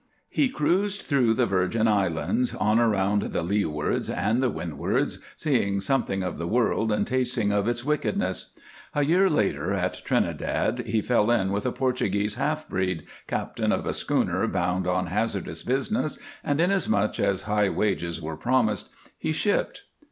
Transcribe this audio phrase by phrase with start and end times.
[0.29, 6.23] He cruised through the Virgin Islands, on around the Leewards and the Windwards, seeing something
[6.23, 8.51] of the world and tasting of its wickedness.
[8.95, 13.85] A year later, at Trinidad, he fell in with a Portuguese half breed, captain of
[13.85, 18.89] a schooner bound on hazardous business, and, inasmuch as high wages were promised,
[19.19, 19.83] he shipped.